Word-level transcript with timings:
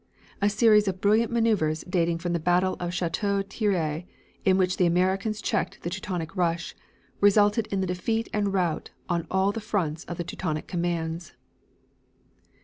A 0.41 0.49
series 0.49 0.87
of 0.87 0.99
brilliant 0.99 1.31
maneuvers 1.31 1.83
dating 1.87 2.17
from 2.17 2.33
the 2.33 2.39
battle 2.39 2.75
of 2.79 2.91
Chateau 2.91 3.43
Thierry 3.43 4.07
in 4.43 4.57
which 4.57 4.77
the 4.77 4.87
Americans 4.87 5.43
checked 5.43 5.83
the 5.83 5.91
Teutonic 5.91 6.35
rush, 6.35 6.73
resulted 7.19 7.67
in 7.67 7.81
the 7.81 7.85
defeat 7.85 8.27
and 8.33 8.51
rout 8.51 8.89
on 9.07 9.27
all 9.29 9.51
the 9.51 9.61
fronts 9.61 10.03
of 10.05 10.17
the 10.17 10.23
Teutonic 10.23 10.65
commands. 10.65 11.33